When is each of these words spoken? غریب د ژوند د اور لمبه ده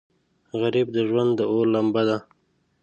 غریب 0.59 0.87
د 0.95 0.97
ژوند 1.09 1.31
د 1.37 1.41
اور 1.51 1.65
لمبه 1.73 2.01
ده 2.09 2.17